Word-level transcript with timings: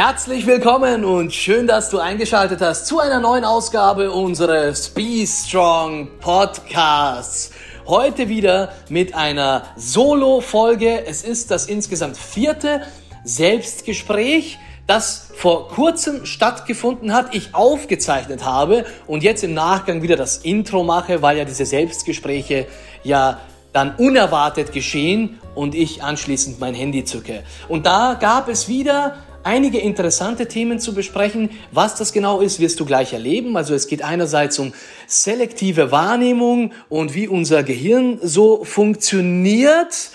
Herzlich 0.00 0.46
willkommen 0.46 1.04
und 1.04 1.34
schön, 1.34 1.66
dass 1.66 1.90
du 1.90 1.98
eingeschaltet 1.98 2.60
hast 2.60 2.86
zu 2.86 3.00
einer 3.00 3.18
neuen 3.18 3.44
Ausgabe 3.44 4.12
unseres 4.12 4.90
Be 4.90 5.26
Strong 5.26 6.06
Podcasts. 6.20 7.50
Heute 7.84 8.28
wieder 8.28 8.72
mit 8.88 9.16
einer 9.16 9.64
Solo-Folge. 9.74 11.04
Es 11.04 11.24
ist 11.24 11.50
das 11.50 11.66
insgesamt 11.66 12.16
vierte 12.16 12.82
Selbstgespräch, 13.24 14.60
das 14.86 15.30
vor 15.34 15.66
kurzem 15.66 16.26
stattgefunden 16.26 17.12
hat, 17.12 17.34
ich 17.34 17.56
aufgezeichnet 17.56 18.44
habe 18.44 18.86
und 19.08 19.24
jetzt 19.24 19.42
im 19.42 19.52
Nachgang 19.52 20.00
wieder 20.00 20.14
das 20.14 20.36
Intro 20.36 20.84
mache, 20.84 21.22
weil 21.22 21.38
ja 21.38 21.44
diese 21.44 21.66
Selbstgespräche 21.66 22.68
ja 23.02 23.40
dann 23.72 23.96
unerwartet 23.96 24.72
geschehen 24.72 25.40
und 25.56 25.74
ich 25.74 26.04
anschließend 26.04 26.60
mein 26.60 26.74
Handy 26.74 27.04
zücke. 27.04 27.42
Und 27.66 27.84
da 27.84 28.14
gab 28.14 28.48
es 28.48 28.68
wieder 28.68 29.16
einige 29.48 29.78
interessante 29.78 30.46
Themen 30.46 30.78
zu 30.78 30.94
besprechen. 30.94 31.48
Was 31.72 31.94
das 31.94 32.12
genau 32.12 32.40
ist, 32.40 32.60
wirst 32.60 32.78
du 32.80 32.84
gleich 32.84 33.14
erleben. 33.14 33.56
Also 33.56 33.74
es 33.74 33.86
geht 33.86 34.02
einerseits 34.02 34.58
um 34.58 34.74
selektive 35.06 35.90
Wahrnehmung 35.90 36.72
und 36.90 37.14
wie 37.14 37.28
unser 37.28 37.62
Gehirn 37.62 38.18
so 38.22 38.62
funktioniert. 38.64 40.10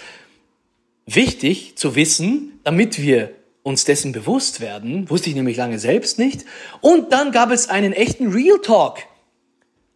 Wichtig 1.08 1.76
zu 1.78 1.96
wissen, 1.96 2.60
damit 2.64 3.02
wir 3.02 3.32
uns 3.64 3.86
dessen 3.86 4.12
bewusst 4.12 4.62
werden, 4.62 5.10
wusste 5.10 5.30
ich 5.30 5.36
nämlich 5.36 5.58
lange 5.58 5.80
selbst 5.80 6.20
nicht. 6.20 6.46
Und 6.82 7.12
dann 7.12 7.32
gab 7.32 7.50
es 7.50 7.70
einen 7.70 7.92
echten 7.92 8.32
Real 8.32 8.60
Talk 8.62 9.00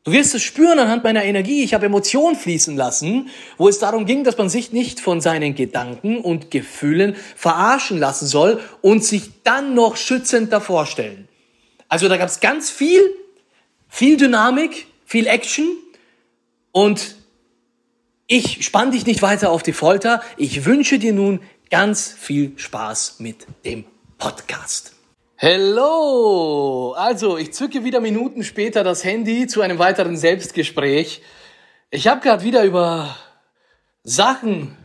Du 0.08 0.14
wirst 0.14 0.34
es 0.34 0.42
spüren 0.42 0.80
anhand 0.80 1.04
meiner 1.04 1.26
Energie. 1.26 1.66
Ich 1.66 1.74
habe 1.74 1.88
Emotionen 1.88 2.38
fließen 2.38 2.78
lassen, 2.78 3.28
wo 3.58 3.68
es 3.68 3.80
darum 3.80 4.06
ging, 4.06 4.24
dass 4.24 4.38
man 4.38 4.48
sich 4.48 4.72
nicht 4.72 5.02
von 5.02 5.20
seinen 5.20 5.54
Gedanken 5.54 6.20
und 6.20 6.50
Gefühlen 6.50 7.18
verarschen 7.36 8.00
lassen 8.00 8.26
soll 8.26 8.62
und 8.82 9.04
sich 9.04 9.44
dann 9.44 9.74
noch 9.74 9.98
schützend 9.98 10.54
davor 10.54 10.86
stellen. 10.86 11.28
Also 11.90 12.08
da 12.08 12.16
gab 12.16 12.30
es 12.30 12.40
ganz 12.40 12.70
viel, 12.70 13.02
viel 13.90 14.16
Dynamik, 14.16 14.88
viel 15.06 15.28
Action 15.28 15.68
und 16.72 17.18
ich 18.28 18.66
spann 18.66 18.92
dich 18.92 19.06
nicht 19.06 19.22
weiter 19.22 19.52
auf 19.52 19.62
die 19.62 19.74
Folter. 19.74 20.22
Ich 20.38 20.64
wünsche 20.64 21.00
dir 21.00 21.12
nun 21.12 21.42
ganz 21.70 22.16
viel 22.18 22.54
Spaß 22.56 23.18
mit 23.20 23.46
dem 23.66 23.84
Podcast. 24.18 24.97
Hello! 25.40 26.96
Also, 26.98 27.38
ich 27.38 27.54
zücke 27.54 27.84
wieder 27.84 28.00
Minuten 28.00 28.44
später 28.44 28.84
das 28.84 29.04
Handy 29.04 29.46
zu 29.46 29.62
einem 29.62 29.78
weiteren 29.78 30.18
Selbstgespräch. 30.18 31.22
Ich 31.92 32.08
habe 32.08 32.22
gerade 32.22 32.44
wieder 32.44 32.64
über 32.64 33.16
Sachen 34.04 34.76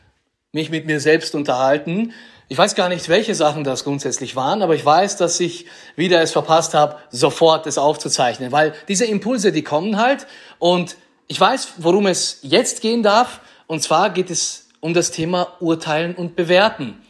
mich 0.53 0.69
mit 0.69 0.85
mir 0.85 1.01
selbst 1.01 1.35
unterhalten. 1.35 2.13
Ich 2.51 2.59
weiß 2.59 2.75
gar 2.75 2.91
nicht, 2.91 3.09
welche 3.09 3.35
Sachen 3.35 3.65
das 3.65 3.85
grundsätzlich 3.85 4.37
waren, 4.37 4.61
aber 4.61 4.75
ich 4.75 4.85
weiß, 4.85 5.17
dass 5.17 5.41
ich 5.41 5.65
wieder 5.97 6.21
es 6.21 6.33
verpasst 6.33 6.75
habe, 6.75 6.99
sofort 7.09 7.67
es 7.67 7.79
aufzuzeichnen, 7.79 8.53
weil 8.53 8.75
diese 8.89 9.07
Impulse, 9.07 9.53
die 9.53 9.63
kommen 9.63 9.97
halt 9.97 10.27
und 10.59 10.99
ich 11.29 11.41
weiß, 11.41 11.77
worum 11.79 12.07
es 12.07 12.41
jetzt 12.43 12.83
gehen 12.83 13.03
darf 13.03 13.41
und 13.69 13.83
zwar 13.83 14.11
geht 14.11 14.29
es 14.29 14.69
um 14.81 14.93
das 14.93 15.13
Thema 15.13 15.57
Urteilen 15.61 16.15
und 16.15 16.37
Bewerten, 16.37 17.01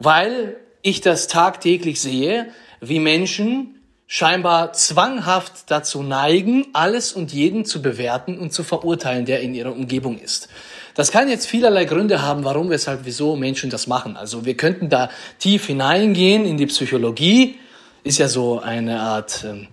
weil 0.00 0.56
ich 0.86 1.00
das 1.00 1.26
tagtäglich 1.26 2.00
sehe, 2.00 2.46
wie 2.80 3.00
Menschen 3.00 3.80
scheinbar 4.06 4.72
zwanghaft 4.72 5.68
dazu 5.68 6.02
neigen, 6.02 6.66
alles 6.72 7.12
und 7.12 7.32
jeden 7.32 7.64
zu 7.64 7.82
bewerten 7.82 8.38
und 8.38 8.52
zu 8.52 8.62
verurteilen, 8.62 9.24
der 9.24 9.40
in 9.40 9.52
ihrer 9.52 9.72
Umgebung 9.72 10.16
ist. 10.18 10.48
Das 10.94 11.10
kann 11.10 11.28
jetzt 11.28 11.46
vielerlei 11.46 11.84
Gründe 11.86 12.22
haben, 12.22 12.44
warum, 12.44 12.70
weshalb, 12.70 13.00
wieso 13.02 13.34
Menschen 13.34 13.68
das 13.68 13.88
machen. 13.88 14.16
Also 14.16 14.44
wir 14.44 14.56
könnten 14.56 14.88
da 14.88 15.10
tief 15.40 15.66
hineingehen 15.66 16.44
in 16.44 16.56
die 16.56 16.66
Psychologie. 16.66 17.56
Ist 18.04 18.18
ja 18.18 18.28
so 18.28 18.60
eine 18.60 19.00
Art 19.00 19.44
ähm, 19.44 19.66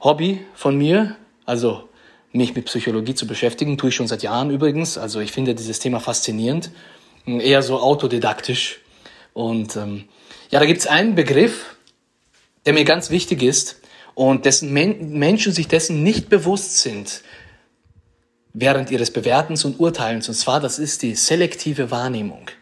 Hobby 0.00 0.40
von 0.54 0.78
mir. 0.78 1.16
Also 1.44 1.88
mich 2.32 2.54
mit 2.54 2.66
Psychologie 2.66 3.14
zu 3.14 3.26
beschäftigen, 3.26 3.76
tue 3.76 3.88
ich 3.88 3.96
schon 3.96 4.06
seit 4.06 4.22
Jahren 4.22 4.50
übrigens. 4.50 4.96
Also 4.98 5.18
ich 5.18 5.32
finde 5.32 5.54
dieses 5.54 5.80
Thema 5.80 5.98
faszinierend, 5.98 6.70
eher 7.26 7.62
so 7.62 7.78
autodidaktisch. 7.80 8.80
Und 9.34 9.76
ähm, 9.76 10.04
ja, 10.54 10.60
da 10.60 10.66
gibt 10.66 10.78
es 10.78 10.86
einen 10.86 11.16
Begriff, 11.16 11.74
der 12.64 12.74
mir 12.74 12.84
ganz 12.84 13.10
wichtig 13.10 13.42
ist 13.42 13.80
und 14.14 14.44
dessen 14.44 14.72
Men 14.72 15.18
Menschen 15.18 15.52
sich 15.52 15.66
dessen 15.66 16.04
nicht 16.04 16.28
bewusst 16.28 16.78
sind 16.78 17.22
während 18.52 18.92
ihres 18.92 19.10
Bewertens 19.10 19.64
und 19.64 19.80
Urteilens. 19.80 20.28
Und 20.28 20.36
zwar, 20.36 20.60
das 20.60 20.78
ist 20.78 21.02
die 21.02 21.16
selektive 21.16 21.90
Wahrnehmung. 21.90 22.52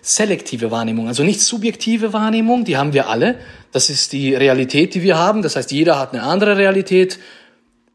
Selektive 0.00 0.70
Wahrnehmung, 0.70 1.06
also 1.06 1.24
nicht 1.24 1.42
subjektive 1.42 2.14
Wahrnehmung, 2.14 2.64
die 2.64 2.78
haben 2.78 2.94
wir 2.94 3.10
alle. 3.10 3.38
Das 3.70 3.90
ist 3.90 4.14
die 4.14 4.34
Realität, 4.34 4.94
die 4.94 5.02
wir 5.02 5.18
haben. 5.18 5.42
Das 5.42 5.56
heißt, 5.56 5.72
jeder 5.72 5.98
hat 5.98 6.14
eine 6.14 6.22
andere 6.22 6.56
Realität. 6.56 7.18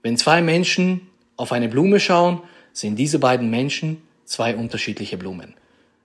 Wenn 0.03 0.17
zwei 0.17 0.43
Menschen 0.43 1.01
auf 1.35 1.51
eine 1.51 1.67
Blume 1.67 1.99
schauen, 1.99 2.43
sind 2.73 2.95
diese 2.97 3.17
beiden 3.17 3.49
Menschen 3.49 4.03
zwei 4.25 4.55
unterschiedliche 4.55 5.17
Blumen. 5.17 5.55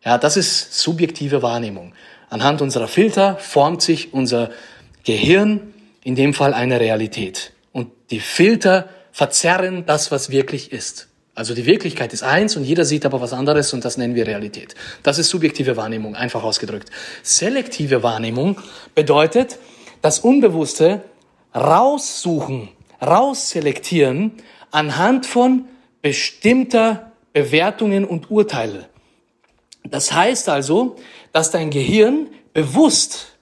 Ja, 0.04 0.16
das 0.16 0.38
ist 0.38 0.75
subjektive 0.78 1.42
Wahrnehmung. 1.42 1.92
Anhand 2.34 2.62
unserer 2.62 2.89
Filter 2.89 3.37
formt 3.37 3.81
sich 3.81 4.12
unser 4.12 4.50
Gehirn, 5.05 5.72
in 6.03 6.17
dem 6.17 6.34
Fall 6.34 6.53
eine 6.53 6.81
Realität. 6.81 7.53
Und 7.71 7.93
die 8.11 8.19
Filter 8.19 8.89
verzerren 9.12 9.87
das, 9.87 10.11
was 10.11 10.31
wirklich 10.31 10.72
ist. 10.72 11.06
Also 11.37 11.55
die 11.55 11.65
Wirklichkeit 11.65 12.12
ist 12.12 12.25
eins 12.25 12.56
und 12.56 12.65
jeder 12.65 12.84
sieht 12.84 13.06
aber 13.06 13.21
was 13.21 13.33
anderes 13.33 13.72
und 13.72 13.84
das 13.84 13.99
nennen 13.99 14.17
wir 14.17 14.27
Realität. 14.27 14.75
Das 15.05 15.21
ist 15.21 15.28
subjektive 15.28 15.77
Wahrnehmung, 15.77 16.17
einfach 16.17 16.43
ausgedrückt. 16.43 16.91
Selektive 17.22 18.03
Wahrnehmung 18.03 18.61
bedeutet, 18.97 19.61
das 20.03 20.19
Unbewusste 20.19 21.05
raussuchen, 21.55 22.69
rausselektieren 23.01 24.33
anhand 24.72 25.27
von 25.27 25.66
bestimmter 26.03 27.12
Bewertungen 27.33 28.05
und 28.05 28.28
Urteile. 28.28 28.89
Das 29.84 30.12
heißt 30.12 30.49
also, 30.49 30.97
dass 31.34 31.50
dein 31.50 31.71
Gehirn 31.71 32.28
bewusst 32.53 33.37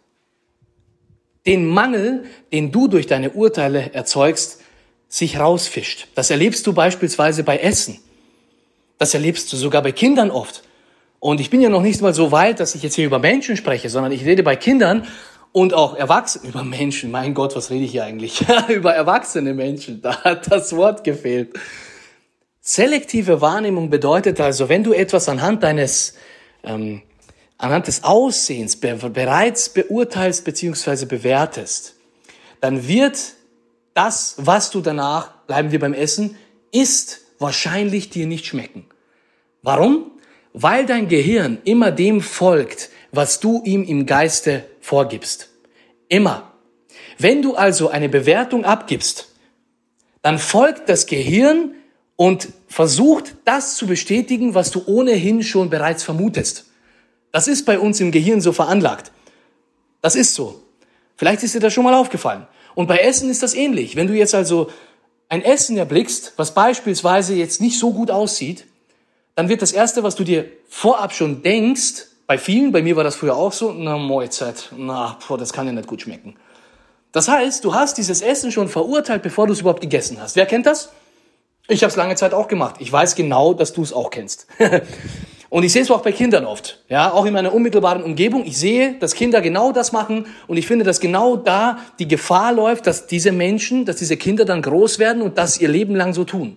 den 1.46 1.68
Mangel, 1.68 2.24
den 2.50 2.72
du 2.72 2.88
durch 2.88 3.06
deine 3.06 3.32
Urteile 3.32 3.92
erzeugst, 3.92 4.60
sich 5.08 5.38
rausfischt. 5.38 6.08
Das 6.14 6.30
erlebst 6.30 6.66
du 6.66 6.72
beispielsweise 6.72 7.44
bei 7.44 7.58
Essen. 7.58 8.00
Das 8.96 9.12
erlebst 9.12 9.52
du 9.52 9.58
sogar 9.58 9.82
bei 9.82 9.92
Kindern 9.92 10.30
oft. 10.30 10.62
Und 11.20 11.38
ich 11.38 11.50
bin 11.50 11.60
ja 11.60 11.68
noch 11.68 11.82
nicht 11.82 12.00
mal 12.00 12.14
so 12.14 12.32
weit, 12.32 12.60
dass 12.60 12.74
ich 12.74 12.82
jetzt 12.82 12.94
hier 12.94 13.04
über 13.04 13.18
Menschen 13.18 13.58
spreche, 13.58 13.90
sondern 13.90 14.10
ich 14.10 14.24
rede 14.24 14.42
bei 14.42 14.56
Kindern 14.56 15.06
und 15.52 15.74
auch 15.74 15.94
Erwachsenen 15.94 16.48
über 16.48 16.64
Menschen. 16.64 17.10
Mein 17.10 17.34
Gott, 17.34 17.54
was 17.54 17.70
rede 17.70 17.84
ich 17.84 17.90
hier 17.90 18.04
eigentlich? 18.04 18.42
über 18.68 18.94
erwachsene 18.94 19.52
Menschen. 19.52 20.00
Da 20.00 20.24
hat 20.24 20.50
das 20.50 20.74
Wort 20.74 21.04
gefehlt. 21.04 21.50
Selektive 22.62 23.42
Wahrnehmung 23.42 23.90
bedeutet 23.90 24.40
also, 24.40 24.70
wenn 24.70 24.82
du 24.82 24.94
etwas 24.94 25.28
anhand 25.28 25.62
deines 25.62 26.14
ähm, 26.64 27.02
anhand 27.62 27.86
des 27.86 28.02
Aussehens 28.02 28.76
be 28.76 28.94
bereits 28.94 29.68
beurteilst 29.68 30.44
beziehungsweise 30.44 31.06
bewertest, 31.06 31.94
dann 32.60 32.88
wird 32.88 33.34
das, 33.94 34.34
was 34.38 34.70
du 34.70 34.80
danach, 34.80 35.32
bleiben 35.46 35.70
wir 35.70 35.78
beim 35.78 35.94
Essen, 35.94 36.36
isst, 36.72 37.20
wahrscheinlich 37.38 38.10
dir 38.10 38.26
nicht 38.26 38.46
schmecken. 38.46 38.86
Warum? 39.62 40.10
Weil 40.52 40.86
dein 40.86 41.08
Gehirn 41.08 41.58
immer 41.64 41.92
dem 41.92 42.20
folgt, 42.20 42.90
was 43.12 43.38
du 43.38 43.62
ihm 43.64 43.84
im 43.84 44.06
Geiste 44.06 44.64
vorgibst. 44.80 45.50
Immer. 46.08 46.52
Wenn 47.18 47.42
du 47.42 47.54
also 47.54 47.88
eine 47.88 48.08
Bewertung 48.08 48.64
abgibst, 48.64 49.28
dann 50.20 50.38
folgt 50.38 50.88
das 50.88 51.06
Gehirn 51.06 51.74
und 52.16 52.48
versucht 52.66 53.36
das 53.44 53.76
zu 53.76 53.86
bestätigen, 53.86 54.54
was 54.54 54.72
du 54.72 54.82
ohnehin 54.86 55.42
schon 55.44 55.70
bereits 55.70 56.02
vermutest. 56.02 56.71
Das 57.32 57.48
ist 57.48 57.64
bei 57.64 57.78
uns 57.78 57.98
im 58.00 58.12
Gehirn 58.12 58.40
so 58.40 58.52
veranlagt. 58.52 59.10
Das 60.02 60.14
ist 60.14 60.34
so. 60.34 60.62
Vielleicht 61.16 61.42
ist 61.42 61.54
dir 61.54 61.60
das 61.60 61.72
schon 61.72 61.84
mal 61.84 61.94
aufgefallen. 61.94 62.46
Und 62.74 62.86
bei 62.86 62.98
Essen 62.98 63.30
ist 63.30 63.42
das 63.42 63.54
ähnlich. 63.54 63.96
Wenn 63.96 64.06
du 64.06 64.14
jetzt 64.14 64.34
also 64.34 64.70
ein 65.28 65.42
Essen 65.42 65.76
erblickst, 65.76 66.34
was 66.36 66.54
beispielsweise 66.54 67.34
jetzt 67.34 67.60
nicht 67.60 67.78
so 67.78 67.92
gut 67.92 68.10
aussieht, 68.10 68.66
dann 69.34 69.48
wird 69.48 69.62
das 69.62 69.72
Erste, 69.72 70.02
was 70.02 70.14
du 70.14 70.24
dir 70.24 70.44
vorab 70.68 71.14
schon 71.14 71.42
denkst, 71.42 72.06
bei 72.26 72.38
vielen, 72.38 72.72
bei 72.72 72.82
mir 72.82 72.96
war 72.96 73.04
das 73.04 73.16
früher 73.16 73.36
auch 73.36 73.52
so, 73.52 73.72
na 73.72 73.96
Moizeit, 73.96 74.70
na, 74.76 75.18
boah, 75.26 75.36
das 75.36 75.52
kann 75.52 75.66
ja 75.66 75.72
nicht 75.72 75.88
gut 75.88 76.02
schmecken. 76.02 76.36
Das 77.12 77.28
heißt, 77.28 77.64
du 77.64 77.74
hast 77.74 77.98
dieses 77.98 78.22
Essen 78.22 78.52
schon 78.52 78.68
verurteilt, 78.68 79.22
bevor 79.22 79.46
du 79.46 79.52
es 79.52 79.60
überhaupt 79.60 79.82
gegessen 79.82 80.18
hast. 80.20 80.36
Wer 80.36 80.46
kennt 80.46 80.66
das? 80.66 80.90
Ich 81.68 81.82
habe 81.82 81.90
es 81.90 81.96
lange 81.96 82.14
Zeit 82.16 82.34
auch 82.34 82.48
gemacht. 82.48 82.76
Ich 82.78 82.90
weiß 82.90 83.14
genau, 83.14 83.54
dass 83.54 83.72
du 83.72 83.82
es 83.82 83.92
auch 83.92 84.10
kennst. 84.10 84.46
Und 85.52 85.64
ich 85.64 85.72
sehe 85.72 85.82
es 85.82 85.90
auch 85.90 86.00
bei 86.00 86.12
Kindern 86.12 86.46
oft, 86.46 86.78
ja, 86.88 87.12
auch 87.12 87.26
in 87.26 87.34
meiner 87.34 87.52
unmittelbaren 87.52 88.02
Umgebung. 88.02 88.46
Ich 88.46 88.56
sehe, 88.56 88.94
dass 88.94 89.12
Kinder 89.12 89.42
genau 89.42 89.70
das 89.70 89.92
machen 89.92 90.24
und 90.46 90.56
ich 90.56 90.66
finde, 90.66 90.82
dass 90.82 90.98
genau 90.98 91.36
da 91.36 91.78
die 91.98 92.08
Gefahr 92.08 92.54
läuft, 92.54 92.86
dass 92.86 93.06
diese 93.06 93.32
Menschen, 93.32 93.84
dass 93.84 93.96
diese 93.96 94.16
Kinder 94.16 94.46
dann 94.46 94.62
groß 94.62 94.98
werden 94.98 95.20
und 95.20 95.36
das 95.36 95.60
ihr 95.60 95.68
Leben 95.68 95.94
lang 95.94 96.14
so 96.14 96.24
tun. 96.24 96.56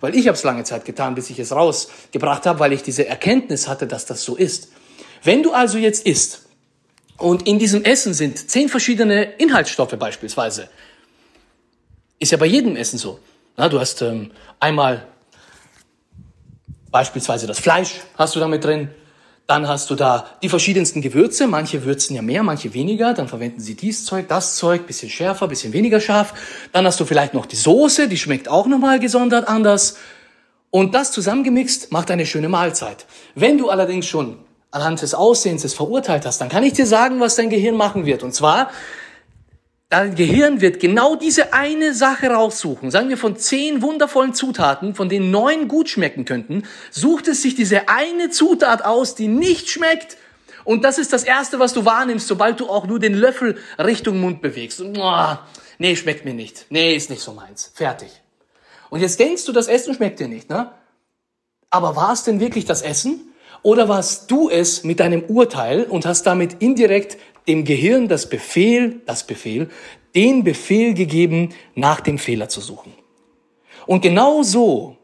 Weil 0.00 0.14
ich 0.14 0.28
habe 0.28 0.36
es 0.36 0.44
lange 0.44 0.62
Zeit 0.62 0.84
getan, 0.84 1.16
bis 1.16 1.28
ich 1.28 1.40
es 1.40 1.50
rausgebracht 1.50 2.46
habe, 2.46 2.60
weil 2.60 2.72
ich 2.72 2.84
diese 2.84 3.08
Erkenntnis 3.08 3.66
hatte, 3.66 3.88
dass 3.88 4.06
das 4.06 4.22
so 4.22 4.36
ist. 4.36 4.68
Wenn 5.24 5.42
du 5.42 5.50
also 5.50 5.76
jetzt 5.76 6.06
isst 6.06 6.42
Und 7.18 7.48
in 7.48 7.58
diesem 7.58 7.82
Essen 7.82 8.14
sind 8.14 8.48
zehn 8.48 8.68
verschiedene 8.68 9.24
Inhaltsstoffe 9.38 9.96
beispielsweise. 9.98 10.68
Ist 12.20 12.30
ja 12.30 12.38
bei 12.38 12.46
jedem 12.46 12.76
Essen 12.76 12.98
so. 12.98 13.18
Na, 13.56 13.68
du 13.68 13.80
hast 13.80 14.02
ähm, 14.02 14.30
einmal 14.60 15.04
beispielsweise 16.96 17.46
das 17.46 17.58
Fleisch, 17.58 18.00
hast 18.16 18.36
du 18.36 18.40
damit 18.40 18.64
drin. 18.64 18.88
Dann 19.46 19.68
hast 19.68 19.90
du 19.90 19.94
da 19.94 20.24
die 20.42 20.48
verschiedensten 20.48 21.02
Gewürze. 21.02 21.46
Manche 21.46 21.84
würzen 21.84 22.16
ja 22.16 22.22
mehr, 22.22 22.42
manche 22.42 22.72
weniger. 22.72 23.12
Dann 23.12 23.28
verwenden 23.28 23.60
sie 23.60 23.74
dies 23.74 24.06
Zeug, 24.06 24.28
das 24.28 24.56
Zeug, 24.56 24.86
bisschen 24.86 25.10
schärfer, 25.10 25.46
bisschen 25.46 25.74
weniger 25.74 26.00
scharf. 26.00 26.32
Dann 26.72 26.86
hast 26.86 26.98
du 26.98 27.04
vielleicht 27.04 27.34
noch 27.34 27.44
die 27.44 27.56
Soße, 27.56 28.08
die 28.08 28.16
schmeckt 28.16 28.48
auch 28.48 28.66
nochmal 28.66 28.98
gesondert 28.98 29.46
anders. 29.46 29.98
Und 30.70 30.94
das 30.94 31.12
zusammengemixt 31.12 31.92
macht 31.92 32.10
eine 32.10 32.24
schöne 32.24 32.48
Mahlzeit. 32.48 33.04
Wenn 33.34 33.58
du 33.58 33.68
allerdings 33.68 34.06
schon 34.06 34.38
anhand 34.70 35.02
des 35.02 35.12
Aussehens 35.12 35.64
es 35.64 35.74
verurteilt 35.74 36.24
hast, 36.24 36.40
dann 36.40 36.48
kann 36.48 36.62
ich 36.62 36.72
dir 36.72 36.86
sagen, 36.86 37.20
was 37.20 37.36
dein 37.36 37.50
Gehirn 37.50 37.76
machen 37.76 38.06
wird. 38.06 38.22
Und 38.22 38.34
zwar, 38.34 38.70
Dein 39.88 40.16
Gehirn 40.16 40.60
wird 40.60 40.80
genau 40.80 41.14
diese 41.14 41.52
eine 41.52 41.94
Sache 41.94 42.28
raussuchen. 42.30 42.90
Sagen 42.90 43.08
wir 43.08 43.16
von 43.16 43.36
zehn 43.36 43.82
wundervollen 43.82 44.34
Zutaten, 44.34 44.96
von 44.96 45.08
denen 45.08 45.30
neun 45.30 45.68
gut 45.68 45.88
schmecken 45.88 46.24
könnten, 46.24 46.64
sucht 46.90 47.28
es 47.28 47.42
sich 47.42 47.54
diese 47.54 47.88
eine 47.88 48.30
Zutat 48.30 48.84
aus, 48.84 49.14
die 49.14 49.28
nicht 49.28 49.68
schmeckt. 49.70 50.16
Und 50.64 50.82
das 50.82 50.98
ist 50.98 51.12
das 51.12 51.22
Erste, 51.22 51.60
was 51.60 51.72
du 51.72 51.84
wahrnimmst, 51.84 52.26
sobald 52.26 52.58
du 52.58 52.68
auch 52.68 52.88
nur 52.88 52.98
den 52.98 53.14
Löffel 53.14 53.58
Richtung 53.78 54.18
Mund 54.18 54.42
bewegst. 54.42 54.82
Nee, 55.78 55.94
schmeckt 55.94 56.24
mir 56.24 56.34
nicht. 56.34 56.66
Nee, 56.70 56.96
ist 56.96 57.08
nicht 57.08 57.22
so 57.22 57.32
meins. 57.32 57.70
Fertig. 57.72 58.10
Und 58.90 59.00
jetzt 59.00 59.20
denkst 59.20 59.44
du, 59.44 59.52
das 59.52 59.68
Essen 59.68 59.94
schmeckt 59.94 60.18
dir 60.18 60.26
nicht, 60.26 60.50
ne? 60.50 60.72
Aber 61.70 61.94
war 61.94 62.12
es 62.12 62.24
denn 62.24 62.40
wirklich 62.40 62.64
das 62.64 62.82
Essen? 62.82 63.32
Oder 63.62 63.88
warst 63.88 64.30
du 64.30 64.50
es 64.50 64.82
mit 64.82 64.98
deinem 64.98 65.22
Urteil 65.24 65.84
und 65.84 66.06
hast 66.06 66.24
damit 66.24 66.60
indirekt 66.60 67.18
dem 67.48 67.64
Gehirn 67.64 68.08
das 68.08 68.28
Befehl, 68.28 69.00
das 69.06 69.26
Befehl, 69.26 69.70
den 70.14 70.44
Befehl 70.44 70.94
gegeben, 70.94 71.50
nach 71.74 72.00
dem 72.00 72.18
Fehler 72.18 72.48
zu 72.48 72.60
suchen. 72.60 72.92
Und 73.86 74.00
genau 74.00 74.42
so, 74.42 74.96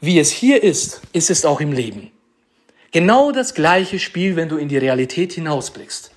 wie 0.00 0.18
es 0.18 0.30
hier 0.30 0.62
ist, 0.62 1.00
ist 1.12 1.30
es 1.30 1.44
auch 1.44 1.60
im 1.60 1.72
Leben. 1.72 2.10
Genau 2.92 3.32
das 3.32 3.54
gleiche 3.54 3.98
Spiel, 3.98 4.36
wenn 4.36 4.48
du 4.48 4.56
in 4.56 4.68
die 4.68 4.78
Realität 4.78 5.32
hinausblickst. 5.32 6.12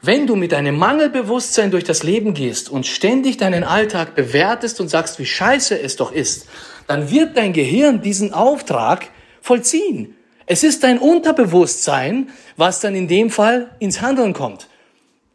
Wenn 0.00 0.26
du 0.28 0.36
mit 0.36 0.54
einem 0.54 0.76
Mangelbewusstsein 0.76 1.72
durch 1.72 1.82
das 1.82 2.04
Leben 2.04 2.34
gehst 2.34 2.68
und 2.68 2.86
ständig 2.86 3.36
deinen 3.36 3.64
Alltag 3.64 4.14
bewertest 4.14 4.80
und 4.80 4.88
sagst, 4.88 5.18
wie 5.18 5.26
scheiße 5.26 5.80
es 5.80 5.96
doch 5.96 6.12
ist, 6.12 6.46
dann 6.86 7.10
wird 7.10 7.36
dein 7.36 7.52
Gehirn 7.52 8.00
diesen 8.00 8.32
Auftrag 8.32 9.08
vollziehen. 9.40 10.14
Es 10.50 10.64
ist 10.64 10.82
dein 10.82 10.98
Unterbewusstsein, 10.98 12.30
was 12.56 12.80
dann 12.80 12.94
in 12.94 13.06
dem 13.06 13.28
Fall 13.28 13.68
ins 13.80 14.00
Handeln 14.00 14.32
kommt. 14.32 14.66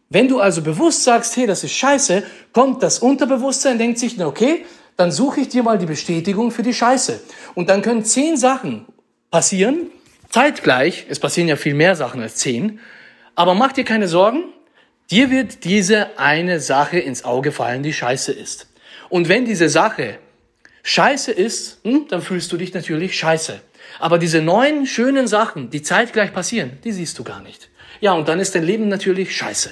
Wenn 0.09 0.27
du 0.27 0.39
also 0.39 0.63
bewusst 0.63 1.03
sagst, 1.03 1.37
hey, 1.37 1.45
das 1.45 1.63
ist 1.63 1.73
scheiße, 1.73 2.23
kommt 2.51 2.81
das 2.81 2.97
Unterbewusstsein, 2.97 3.77
denkt 3.77 3.99
sich, 3.99 4.17
na 4.17 4.25
okay, 4.25 4.65
dann 4.97 5.11
suche 5.11 5.41
ich 5.41 5.49
dir 5.49 5.61
mal 5.61 5.77
die 5.77 5.85
Bestätigung 5.85 6.49
für 6.49 6.63
die 6.63 6.73
Scheiße. 6.73 7.19
Und 7.53 7.69
dann 7.69 7.83
können 7.83 8.03
zehn 8.03 8.37
Sachen 8.37 8.87
passieren, 9.29 9.91
zeitgleich, 10.29 11.05
es 11.09 11.19
passieren 11.19 11.47
ja 11.47 11.57
viel 11.57 11.75
mehr 11.75 11.95
Sachen 11.95 12.19
als 12.19 12.37
zehn, 12.37 12.79
aber 13.35 13.53
mach 13.53 13.71
dir 13.71 13.83
keine 13.83 14.07
Sorgen, 14.07 14.45
dir 15.11 15.29
wird 15.29 15.63
diese 15.63 16.17
eine 16.17 16.59
Sache 16.59 16.97
ins 16.97 17.23
Auge 17.23 17.51
fallen, 17.51 17.83
die 17.83 17.93
scheiße 17.93 18.31
ist. 18.31 18.67
Und 19.09 19.29
wenn 19.29 19.45
diese 19.45 19.69
Sache 19.69 20.17
scheiße 20.81 21.31
ist, 21.31 21.81
hm, 21.83 22.07
dann 22.09 22.23
fühlst 22.23 22.51
du 22.51 22.57
dich 22.57 22.73
natürlich 22.73 23.15
scheiße. 23.15 23.61
Aber 23.99 24.17
diese 24.17 24.41
neuen 24.41 24.85
schönen 24.85 25.27
Sachen, 25.27 25.69
die 25.69 25.81
zeitgleich 25.81 26.33
passieren, 26.33 26.77
die 26.83 26.91
siehst 26.91 27.17
du 27.19 27.23
gar 27.23 27.41
nicht. 27.41 27.69
Ja, 28.01 28.13
und 28.13 28.27
dann 28.27 28.39
ist 28.39 28.55
dein 28.55 28.63
Leben 28.63 28.87
natürlich 28.87 29.35
scheiße. 29.35 29.71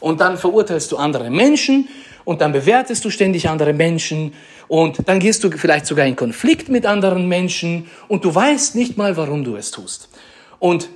Und 0.00 0.20
dann 0.20 0.38
verurteilst 0.38 0.92
du 0.92 0.96
andere 0.96 1.30
Menschen 1.30 1.88
und 2.24 2.40
dann 2.40 2.52
bewertest 2.52 3.04
du 3.04 3.10
ständig 3.10 3.48
andere 3.48 3.72
Menschen 3.72 4.32
und 4.68 5.08
dann 5.08 5.18
gehst 5.18 5.42
du 5.42 5.50
vielleicht 5.50 5.86
sogar 5.86 6.06
in 6.06 6.14
Konflikt 6.14 6.68
mit 6.68 6.86
anderen 6.86 7.26
Menschen 7.26 7.90
und 8.06 8.24
du 8.24 8.34
weißt 8.34 8.74
nicht 8.74 8.96
mal, 8.96 9.16
warum 9.16 9.44
du 9.44 9.56
es 9.56 9.70
tust. 9.70 10.10
Und 10.58 10.88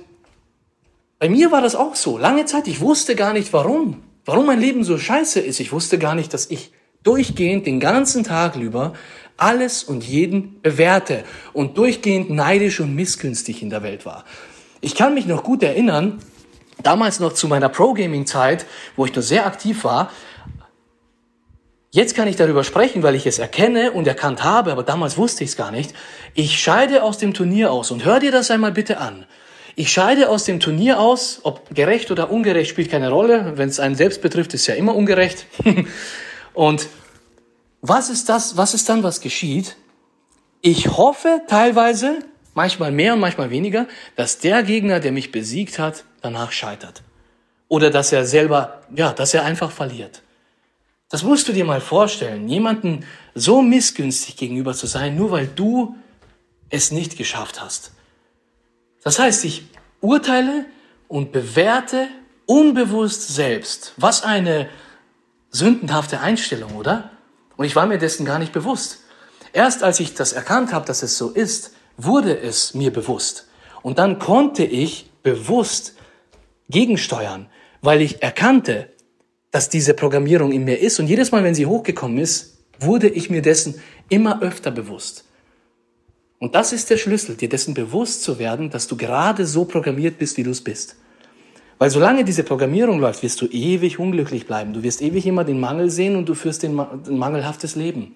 bei 1.19 1.29
mir 1.29 1.51
war 1.51 1.61
das 1.61 1.75
auch 1.75 1.95
so. 1.95 2.17
Lange 2.17 2.45
Zeit, 2.45 2.67
ich 2.67 2.81
wusste 2.81 3.15
gar 3.15 3.33
nicht 3.33 3.51
warum. 3.51 4.03
Warum 4.25 4.45
mein 4.45 4.59
Leben 4.59 4.83
so 4.83 4.97
scheiße 4.97 5.39
ist. 5.39 5.59
Ich 5.59 5.71
wusste 5.71 5.97
gar 5.97 6.15
nicht, 6.15 6.33
dass 6.33 6.49
ich 6.49 6.71
durchgehend 7.03 7.65
den 7.65 7.79
ganzen 7.79 8.23
Tag 8.23 8.55
über 8.55 8.93
alles 9.43 9.83
und 9.83 10.03
jeden 10.03 10.61
bewährte 10.61 11.23
und 11.51 11.77
durchgehend 11.77 12.29
neidisch 12.29 12.79
und 12.79 12.95
missgünstig 12.95 13.61
in 13.61 13.69
der 13.69 13.83
Welt 13.83 14.05
war. 14.05 14.23
Ich 14.79 14.95
kann 14.95 15.13
mich 15.13 15.25
noch 15.25 15.43
gut 15.43 15.63
erinnern, 15.63 16.19
damals 16.81 17.19
noch 17.19 17.33
zu 17.33 17.47
meiner 17.47 17.69
Pro-Gaming-Zeit, 17.69 18.65
wo 18.95 19.05
ich 19.05 19.13
nur 19.13 19.23
sehr 19.23 19.45
aktiv 19.45 19.83
war, 19.83 20.11
Jetzt 21.95 22.15
kann 22.15 22.27
ich 22.27 22.35
darüber 22.35 22.63
sprechen, 22.63 23.03
weil 23.03 23.13
ich 23.13 23.27
es 23.27 23.37
erkenne 23.37 23.91
und 23.91 24.07
erkannt 24.07 24.43
habe, 24.43 24.71
aber 24.71 24.81
damals 24.81 25.15
wusste 25.15 25.43
ich 25.43 25.51
es 25.51 25.55
gar 25.55 25.69
nicht. 25.69 25.93
Ich 26.33 26.59
scheide 26.59 27.03
aus 27.03 27.19
dem 27.19 27.35
Turnier 27.35 27.71
aus 27.71 27.91
und 27.91 28.03
hör 28.03 28.19
dir 28.19 28.31
das 28.31 28.49
einmal 28.49 28.71
bitte 28.71 28.97
an. 28.97 29.27
Ich 29.75 29.91
scheide 29.91 30.29
aus 30.29 30.43
dem 30.43 30.59
Turnier 30.59 30.99
aus, 30.99 31.41
ob 31.43 31.69
gerecht 31.75 32.09
oder 32.09 32.31
ungerecht 32.31 32.71
spielt 32.71 32.89
keine 32.89 33.11
Rolle. 33.11 33.53
Wenn 33.57 33.69
es 33.69 33.79
einen 33.79 33.93
selbst 33.93 34.23
betrifft, 34.23 34.55
ist 34.55 34.65
ja 34.65 34.73
immer 34.73 34.95
ungerecht. 34.95 35.45
und 36.55 36.87
was 37.83 38.09
ist 38.09 38.29
das, 38.29 38.55
was 38.55 38.73
ist 38.73 38.87
dann, 38.87 39.03
was 39.03 39.19
geschieht? 39.19 39.75
Ich 40.61 40.87
hoffe 40.87 41.41
teilweise, 41.47 42.19
manchmal 42.53 42.93
mehr 42.93 43.13
und 43.13 43.19
manchmal 43.19 43.49
weniger, 43.49 43.87
dass 44.15 44.39
der 44.39 44.63
Gegner, 44.63 45.01
der 45.01 45.11
mich 45.11 45.33
besiegt 45.33 45.79
hat, 45.79 46.05
danach 46.21 46.53
scheitert. 46.53 47.03
Oder 47.67 47.89
dass 47.89 48.13
er 48.13 48.25
selber, 48.25 48.83
ja, 48.95 49.11
dass 49.11 49.33
er 49.33 49.43
einfach 49.43 49.69
verliert. 49.69 50.21
Das 51.09 51.23
musst 51.23 51.49
du 51.49 51.51
dir 51.51 51.65
mal 51.65 51.81
vorstellen, 51.81 52.47
jemanden 52.47 53.05
so 53.35 53.61
missgünstig 53.61 54.37
gegenüber 54.37 54.73
zu 54.73 54.87
sein, 54.87 55.17
nur 55.17 55.31
weil 55.31 55.47
du 55.47 55.97
es 56.69 56.91
nicht 56.91 57.17
geschafft 57.17 57.61
hast. 57.61 57.91
Das 59.03 59.19
heißt, 59.19 59.43
ich 59.43 59.65
urteile 59.99 60.65
und 61.09 61.33
bewerte 61.33 62.07
unbewusst 62.45 63.27
selbst. 63.27 63.93
Was 63.97 64.23
eine 64.23 64.69
sündenhafte 65.49 66.21
Einstellung, 66.21 66.77
oder? 66.77 67.11
Und 67.57 67.65
ich 67.65 67.75
war 67.75 67.85
mir 67.85 67.97
dessen 67.97 68.25
gar 68.25 68.39
nicht 68.39 68.53
bewusst. 68.53 68.99
Erst 69.53 69.83
als 69.83 69.99
ich 69.99 70.13
das 70.13 70.33
erkannt 70.33 70.73
habe, 70.73 70.85
dass 70.85 71.03
es 71.03 71.17
so 71.17 71.29
ist, 71.29 71.73
wurde 71.97 72.37
es 72.37 72.73
mir 72.73 72.91
bewusst. 72.91 73.47
Und 73.81 73.99
dann 73.99 74.19
konnte 74.19 74.63
ich 74.63 75.11
bewusst 75.21 75.95
gegensteuern, 76.69 77.47
weil 77.81 78.01
ich 78.01 78.23
erkannte, 78.23 78.89
dass 79.51 79.69
diese 79.69 79.93
Programmierung 79.93 80.51
in 80.51 80.63
mir 80.63 80.79
ist. 80.79 80.99
Und 80.99 81.07
jedes 81.07 81.31
Mal, 81.31 81.43
wenn 81.43 81.53
sie 81.53 81.67
hochgekommen 81.67 82.17
ist, 82.17 82.57
wurde 82.79 83.07
ich 83.07 83.29
mir 83.29 83.41
dessen 83.41 83.81
immer 84.09 84.41
öfter 84.41 84.71
bewusst. 84.71 85.25
Und 86.39 86.55
das 86.55 86.73
ist 86.73 86.89
der 86.89 86.97
Schlüssel, 86.97 87.35
dir 87.35 87.49
dessen 87.49 87.73
bewusst 87.73 88.23
zu 88.23 88.39
werden, 88.39 88.69
dass 88.69 88.87
du 88.87 88.97
gerade 88.97 89.45
so 89.45 89.65
programmiert 89.65 90.17
bist, 90.17 90.37
wie 90.37 90.43
du 90.43 90.51
es 90.51 90.61
bist. 90.61 90.95
Weil 91.83 91.89
solange 91.89 92.23
diese 92.23 92.45
Programmierung 92.45 93.01
läuft, 93.01 93.23
wirst 93.23 93.41
du 93.41 93.45
ewig 93.47 93.99
unglücklich 93.99 94.47
bleiben. 94.47 94.71
Du 94.71 94.83
wirst 94.83 95.01
ewig 95.01 95.25
immer 95.25 95.43
den 95.43 95.59
Mangel 95.59 95.89
sehen 95.89 96.15
und 96.15 96.29
du 96.29 96.33
führst 96.33 96.63
ein 96.63 96.73
mangelhaftes 96.73 97.75
Leben. 97.75 98.15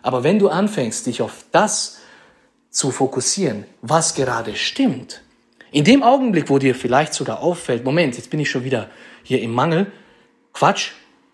Aber 0.00 0.24
wenn 0.24 0.38
du 0.38 0.48
anfängst, 0.48 1.04
dich 1.04 1.20
auf 1.20 1.44
das 1.52 1.98
zu 2.70 2.90
fokussieren, 2.90 3.66
was 3.82 4.14
gerade 4.14 4.56
stimmt, 4.56 5.20
in 5.70 5.84
dem 5.84 6.02
Augenblick, 6.02 6.48
wo 6.48 6.58
dir 6.58 6.74
vielleicht 6.74 7.12
sogar 7.12 7.42
auffällt, 7.42 7.84
Moment, 7.84 8.16
jetzt 8.16 8.30
bin 8.30 8.40
ich 8.40 8.48
schon 8.48 8.64
wieder 8.64 8.88
hier 9.22 9.42
im 9.42 9.52
Mangel, 9.52 9.92
Quatsch, 10.54 10.92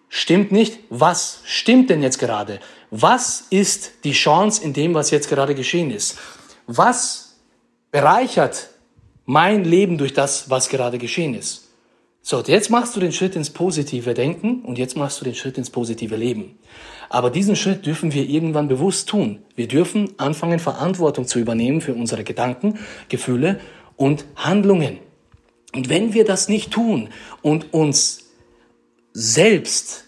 stimmt 0.08 0.50
nicht. 0.50 0.80
Was 0.90 1.40
stimmt 1.44 1.88
denn 1.88 2.02
jetzt 2.02 2.18
gerade? 2.18 2.58
Was 2.90 3.44
ist 3.50 3.92
die 4.02 4.10
Chance 4.10 4.64
in 4.64 4.72
dem, 4.72 4.92
was 4.92 5.12
jetzt 5.12 5.28
gerade 5.28 5.54
geschehen 5.54 5.92
ist? 5.92 6.18
Was 6.66 7.36
bereichert 7.92 8.70
mein 9.30 9.62
Leben 9.62 9.96
durch 9.96 10.12
das, 10.12 10.50
was 10.50 10.68
gerade 10.68 10.98
geschehen 10.98 11.34
ist. 11.34 11.68
So, 12.20 12.42
jetzt 12.42 12.68
machst 12.68 12.96
du 12.96 13.00
den 13.00 13.12
Schritt 13.12 13.36
ins 13.36 13.50
positive 13.50 14.12
Denken 14.12 14.62
und 14.62 14.76
jetzt 14.76 14.96
machst 14.96 15.20
du 15.20 15.24
den 15.24 15.36
Schritt 15.36 15.56
ins 15.56 15.70
positive 15.70 16.16
Leben. 16.16 16.58
Aber 17.08 17.30
diesen 17.30 17.54
Schritt 17.54 17.86
dürfen 17.86 18.12
wir 18.12 18.28
irgendwann 18.28 18.66
bewusst 18.66 19.08
tun. 19.08 19.38
Wir 19.54 19.68
dürfen 19.68 20.14
anfangen, 20.16 20.58
Verantwortung 20.58 21.28
zu 21.28 21.38
übernehmen 21.38 21.80
für 21.80 21.94
unsere 21.94 22.24
Gedanken, 22.24 22.80
Gefühle 23.08 23.60
und 23.94 24.24
Handlungen. 24.34 24.98
Und 25.74 25.88
wenn 25.88 26.12
wir 26.12 26.24
das 26.24 26.48
nicht 26.48 26.72
tun 26.72 27.08
und 27.40 27.72
uns 27.72 28.32
selbst 29.12 30.06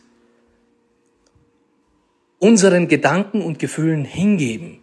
unseren 2.40 2.88
Gedanken 2.88 3.40
und 3.40 3.60
Gefühlen 3.60 4.04
hingeben, 4.04 4.80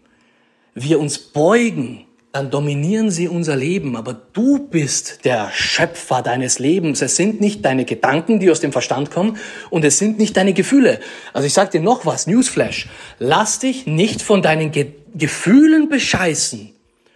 wir 0.76 0.98
uns 1.02 1.20
beugen 1.20 2.06
dann 2.32 2.52
dominieren 2.52 3.10
sie 3.10 3.28
unser 3.28 3.56
Leben. 3.56 3.96
Aber 3.96 4.14
du 4.14 4.60
bist 4.60 5.26
der 5.26 5.50
Schöpfer 5.52 6.22
deines 6.22 6.60
Lebens. 6.60 7.02
Es 7.02 7.16
sind 7.16 7.42
nicht 7.42 7.66
deine 7.66 7.86
Gedanken, 7.86 8.40
die 8.40 8.52
aus 8.52 8.60
dem 8.60 8.72
Verstand 8.72 9.12
kommen 9.12 9.38
und 9.70 9.84
es 9.84 9.98
sind 9.98 10.20
nicht 10.20 10.38
deine 10.38 10.54
Gefühle. 10.54 11.00
Also 11.34 11.48
ich 11.48 11.54
sage 11.54 11.72
dir 11.72 11.82
noch 11.82 12.06
was, 12.06 12.28
Newsflash. 12.28 12.88
Lass 13.18 13.60
dich 13.60 13.88
nicht 13.88 14.22
von 14.22 14.42
deinen 14.42 14.72
Ge 14.72 14.94
Gefühlen 15.16 15.90
bescheißen. 15.90 16.72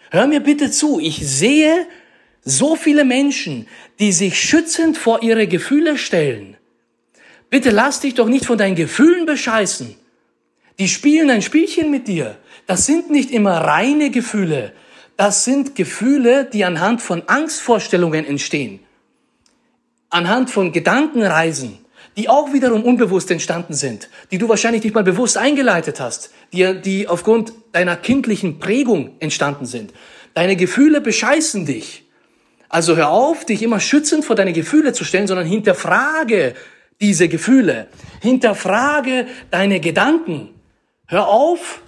Hör 0.10 0.26
mir 0.26 0.40
bitte 0.40 0.72
zu. 0.72 1.00
Ich 1.00 1.18
sehe 1.28 1.86
So 2.44 2.76
viele 2.76 3.06
Menschen, 3.06 3.68
die 4.00 4.12
sich 4.12 4.42
schützend 4.42 4.98
vor 4.98 5.24
ihre 5.24 5.48
Gefühle 5.48 5.98
stellen. 5.98 6.58
Bitte 7.50 7.70
lass 7.70 8.00
dich 8.00 8.16
doch 8.16 8.28
nicht 8.28 8.46
von 8.46 8.58
deinen 8.58 8.76
Gefühlen 8.76 9.26
bescheißen. 9.26 9.96
Die 10.80 10.90
spielen 10.90 11.30
ein 11.30 11.42
Spielchen 11.42 11.92
mit 11.92 12.08
dir. 12.08 12.38
Das 12.66 12.86
sind 12.86 13.12
nicht 13.12 13.32
immer 13.32 13.58
reine 13.60 14.10
Gefühle. 14.10 14.74
Das 15.18 15.44
sind 15.44 15.76
Gefühle, 15.76 16.46
die 16.46 16.66
anhand 16.66 17.02
von 17.02 17.24
Angstvorstellungen 17.28 18.26
entstehen. 18.26 18.80
Anhand 20.10 20.50
von 20.50 20.72
Gedankenreisen, 20.72 21.78
die 22.18 22.30
auch 22.30 22.54
wiederum 22.54 22.84
unbewusst 22.84 23.30
entstanden 23.32 23.74
sind, 23.74 24.10
die 24.32 24.38
du 24.38 24.50
wahrscheinlich 24.50 24.84
nicht 24.84 24.96
mal 24.96 25.04
bewusst 25.04 25.38
eingeleitet 25.38 26.00
hast, 26.00 26.32
die, 26.52 26.82
die 26.82 27.08
aufgrund 27.08 27.54
deiner 27.72 27.96
kindlichen 27.96 28.60
Prägung 28.60 29.16
entstanden 29.20 29.66
sind. 29.66 29.94
Deine 30.34 30.56
Gefühle 30.56 31.02
bescheißen 31.02 31.66
dich. 31.66 32.06
Also 32.70 32.96
hör 32.96 33.10
auf, 33.10 33.46
dich 33.46 33.62
immer 33.62 33.80
schützend 33.80 34.26
vor 34.26 34.36
deine 34.36 34.54
Gefühle 34.54 34.94
zu 34.94 35.04
stellen, 35.04 35.28
sondern 35.28 35.46
hinterfrage 35.46 36.56
diese 37.00 37.28
Gefühle. 37.28 37.88
Hinterfrage 38.22 39.28
deine 39.52 39.80
Gedanken. 39.80 40.50
Hör 41.06 41.28
auf, 41.28 41.82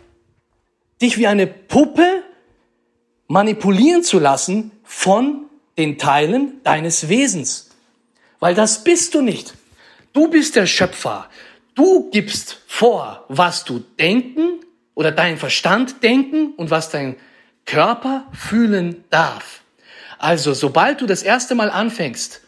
dich 1.01 1.17
wie 1.17 1.25
eine 1.25 1.47
Puppe 1.47 2.14
manipulieren 3.27 4.03
zu 4.03 4.19
lassen 4.19 4.71
von 4.83 5.45
den 5.77 5.97
Teilen 5.97 6.61
deines 6.63 7.09
Wesens. 7.09 7.71
Weil 8.39 8.55
das 8.55 8.83
bist 8.83 9.15
du 9.15 9.21
nicht. 9.21 9.53
Du 10.13 10.29
bist 10.29 10.55
der 10.55 10.65
Schöpfer. 10.67 11.29
Du 11.73 12.09
gibst 12.09 12.61
vor, 12.67 13.25
was 13.27 13.65
du 13.65 13.79
denken 13.99 14.61
oder 14.93 15.11
dein 15.11 15.37
Verstand 15.37 16.03
denken 16.03 16.53
und 16.55 16.71
was 16.71 16.89
dein 16.89 17.17
Körper 17.65 18.27
fühlen 18.31 19.03
darf. 19.09 19.61
Also, 20.17 20.53
sobald 20.53 21.01
du 21.01 21.05
das 21.05 21.23
erste 21.23 21.55
Mal 21.55 21.69
anfängst, 21.69 22.41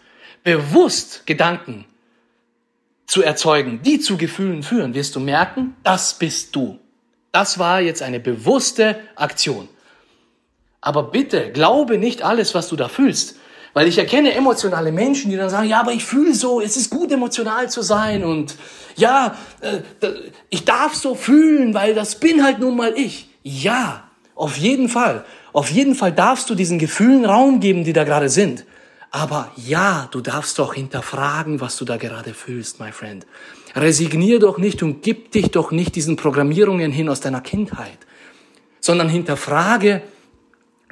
bewusst 0.43 1.25
Gedanken 1.25 1.85
zu 3.05 3.21
erzeugen, 3.21 3.81
die 3.83 3.99
zu 3.99 4.17
Gefühlen 4.17 4.63
führen, 4.63 4.93
wirst 4.93 5.15
du 5.15 5.19
merken, 5.19 5.75
das 5.83 6.17
bist 6.17 6.55
du. 6.55 6.79
Das 7.31 7.59
war 7.59 7.81
jetzt 7.81 8.01
eine 8.01 8.19
bewusste 8.19 8.99
Aktion. 9.15 9.67
Aber 10.87 11.03
bitte, 11.03 11.51
glaube 11.51 11.97
nicht 11.97 12.21
alles, 12.21 12.55
was 12.55 12.69
du 12.69 12.77
da 12.77 12.87
fühlst. 12.87 13.35
Weil 13.73 13.89
ich 13.89 13.97
erkenne 13.97 14.33
emotionale 14.33 14.93
Menschen, 14.93 15.29
die 15.29 15.35
dann 15.35 15.49
sagen, 15.49 15.67
ja, 15.67 15.81
aber 15.81 15.91
ich 15.91 16.05
fühle 16.05 16.33
so, 16.33 16.61
es 16.61 16.77
ist 16.77 16.89
gut 16.89 17.11
emotional 17.11 17.69
zu 17.69 17.81
sein 17.81 18.23
und 18.23 18.55
ja, 18.95 19.35
äh, 19.59 19.81
ich 20.49 20.63
darf 20.63 20.95
so 20.95 21.13
fühlen, 21.13 21.73
weil 21.73 21.93
das 21.93 22.21
bin 22.21 22.41
halt 22.41 22.59
nun 22.59 22.77
mal 22.77 22.93
ich. 22.97 23.27
Ja, 23.43 24.05
auf 24.33 24.55
jeden 24.55 24.87
Fall. 24.87 25.25
Auf 25.51 25.69
jeden 25.69 25.93
Fall 25.93 26.13
darfst 26.13 26.49
du 26.49 26.55
diesen 26.55 26.79
Gefühlen 26.79 27.25
Raum 27.25 27.59
geben, 27.59 27.83
die 27.83 27.91
da 27.91 28.05
gerade 28.05 28.29
sind. 28.29 28.63
Aber 29.11 29.51
ja, 29.57 30.07
du 30.11 30.21
darfst 30.21 30.57
doch 30.57 30.73
hinterfragen, 30.73 31.59
was 31.59 31.75
du 31.75 31.83
da 31.83 31.97
gerade 31.97 32.33
fühlst, 32.33 32.79
my 32.79 32.93
friend. 32.93 33.27
Resignier 33.75 34.39
doch 34.39 34.57
nicht 34.57 34.81
und 34.83 35.01
gib 35.01 35.33
dich 35.33 35.51
doch 35.51 35.71
nicht 35.71 35.97
diesen 35.97 36.15
Programmierungen 36.15 36.93
hin 36.93 37.09
aus 37.09 37.19
deiner 37.19 37.41
Kindheit, 37.41 37.97
sondern 38.79 39.09
hinterfrage, 39.09 40.01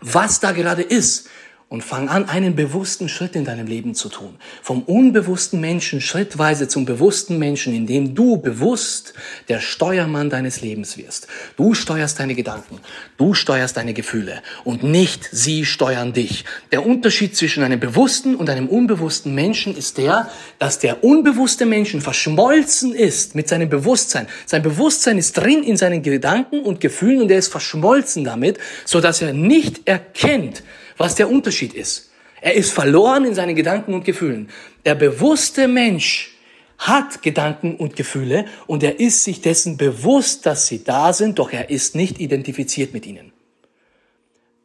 was 0.02 0.40
da 0.40 0.52
gerade 0.52 0.82
ist 0.82 1.30
und 1.68 1.84
fang 1.84 2.10
an, 2.10 2.30
einen 2.30 2.56
bewussten 2.56 3.10
Schritt 3.10 3.36
in 3.36 3.44
deinem 3.44 3.66
Leben 3.66 3.96
zu 3.96 4.10
tun. 4.10 4.36
Vom 4.62 4.84
unbewussten 4.84 5.60
Menschen 5.60 6.00
schrittweise 6.00 6.68
zum 6.68 6.86
bewussten 6.86 7.40
Menschen, 7.40 7.74
indem 7.74 8.14
du 8.14 8.38
bewusst 8.38 9.16
der 9.50 9.60
Steuermann 9.60 10.30
deines 10.30 10.62
Lebens 10.62 10.96
wirst. 10.96 11.28
Du 11.58 11.74
steuerst 11.74 12.20
deine 12.20 12.36
Gedanken, 12.36 12.80
du 13.18 13.34
steuerst 13.34 13.78
deine 13.78 13.96
Gefühle 13.96 14.44
und 14.64 14.84
nicht 14.84 15.28
sie 15.32 15.66
steuern 15.66 16.14
dich. 16.14 16.46
Der 16.72 16.86
Unterschied 16.86 17.36
zwischen 17.36 17.64
einem 17.64 17.80
bewussten 17.80 18.36
und 18.36 18.48
einem 18.50 18.68
unbewussten 18.68 19.34
Menschen 19.34 19.76
ist 19.76 19.98
der, 19.98 20.30
dass 20.60 20.78
der 20.78 21.04
unbewusste 21.04 21.66
Menschen 21.66 22.00
verschmolzen 22.00 22.94
ist 22.94 23.34
mit 23.34 23.48
seinem 23.48 23.70
Bewusstsein. 23.70 24.28
Sein 24.46 24.62
Bewusstsein 24.62 25.18
ist 25.18 25.34
drin 25.34 25.64
in 25.64 25.78
seinen 25.78 26.04
Gedanken 26.04 26.62
und 26.62 26.80
Gefühlen 26.80 27.24
und 27.24 27.32
er 27.32 27.40
ist 27.40 27.48
verschmolzen 27.48 28.24
damit, 28.24 28.60
so 28.86 29.02
dass 29.02 29.24
er 29.24 29.34
nicht 29.34 29.88
erkennt, 29.88 30.62
was 30.98 31.16
der 31.16 31.30
Unterschied 31.30 31.74
ist. 31.74 32.12
Er 32.42 32.54
ist 32.54 32.72
verloren 32.72 33.26
in 33.26 33.36
seinen 33.36 33.56
Gedanken 33.56 33.94
und 33.94 34.06
Gefühlen. 34.06 34.50
Der 34.86 34.96
bewusste 34.96 35.68
Mensch 35.68 36.38
hat 36.78 37.22
Gedanken 37.24 37.76
und 37.76 37.96
Gefühle 37.96 38.46
und 38.68 38.84
er 38.84 39.00
ist 39.00 39.24
sich 39.24 39.42
dessen 39.42 39.78
bewusst, 39.78 40.46
dass 40.46 40.68
sie 40.68 40.84
da 40.84 41.14
sind, 41.14 41.40
doch 41.40 41.52
er 41.52 41.70
ist 41.70 41.96
nicht 41.96 42.20
identifiziert 42.20 42.94
mit 42.94 43.06
ihnen. 43.06 43.32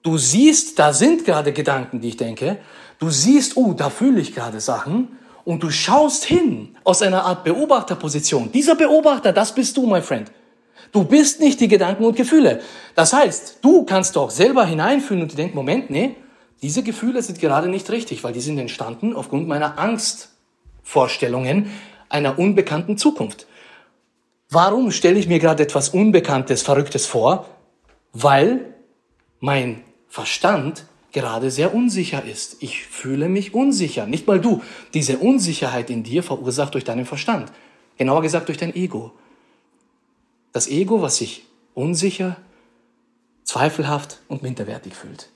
Du 0.02 0.18
siehst, 0.18 0.78
da 0.78 0.92
sind 0.92 1.24
gerade 1.24 1.52
Gedanken, 1.52 2.00
die 2.00 2.08
ich 2.08 2.16
denke. 2.16 2.58
Du 2.98 3.10
siehst, 3.10 3.56
oh, 3.56 3.74
da 3.74 3.90
fühle 3.90 4.20
ich 4.20 4.34
gerade 4.34 4.60
Sachen. 4.60 5.08
Und 5.44 5.62
du 5.62 5.70
schaust 5.70 6.24
hin 6.24 6.76
aus 6.84 7.02
einer 7.02 7.24
Art 7.24 7.44
Beobachterposition. 7.44 8.52
Dieser 8.52 8.74
Beobachter, 8.74 9.32
das 9.32 9.54
bist 9.54 9.76
du, 9.76 9.86
my 9.86 10.00
friend. 10.00 10.30
Du 10.92 11.04
bist 11.04 11.40
nicht 11.40 11.60
die 11.60 11.68
Gedanken 11.68 12.04
und 12.04 12.16
Gefühle. 12.16 12.60
Das 12.94 13.12
heißt, 13.12 13.58
du 13.62 13.84
kannst 13.84 14.16
doch 14.16 14.30
selber 14.30 14.64
hineinfühlen 14.64 15.22
und 15.22 15.32
dir 15.32 15.36
denken, 15.36 15.56
Moment, 15.56 15.90
nee, 15.90 16.16
diese 16.62 16.82
Gefühle 16.82 17.22
sind 17.22 17.38
gerade 17.38 17.68
nicht 17.68 17.90
richtig, 17.90 18.22
weil 18.24 18.32
die 18.32 18.40
sind 18.40 18.58
entstanden 18.58 19.14
aufgrund 19.14 19.48
meiner 19.48 19.78
Angstvorstellungen 19.78 21.70
einer 22.08 22.38
unbekannten 22.38 22.98
Zukunft. 22.98 23.46
Warum 24.50 24.90
stelle 24.90 25.18
ich 25.18 25.28
mir 25.28 25.38
gerade 25.38 25.62
etwas 25.62 25.90
Unbekanntes, 25.90 26.62
Verrücktes 26.62 27.06
vor? 27.06 27.46
Weil 28.12 28.74
mein 29.38 29.82
Verstand 30.08 30.86
gerade 31.12 31.50
sehr 31.50 31.74
unsicher 31.74 32.24
ist. 32.24 32.56
Ich 32.60 32.86
fühle 32.86 33.28
mich 33.28 33.54
unsicher. 33.54 34.06
Nicht 34.06 34.26
mal 34.26 34.40
du. 34.40 34.62
Diese 34.92 35.18
Unsicherheit 35.18 35.88
in 35.88 36.02
dir 36.02 36.22
verursacht 36.22 36.74
durch 36.74 36.84
deinen 36.84 37.06
Verstand. 37.06 37.52
Genauer 37.96 38.22
gesagt 38.22 38.48
durch 38.48 38.58
dein 38.58 38.74
Ego. 38.74 39.12
Das 40.52 40.68
Ego, 40.68 41.02
was 41.02 41.16
sich 41.16 41.46
unsicher, 41.74 42.36
zweifelhaft 43.44 44.20
und 44.28 44.42
minderwertig 44.42 44.94
fühlt. 44.94 45.28